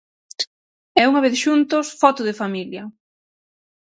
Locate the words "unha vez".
1.09-1.35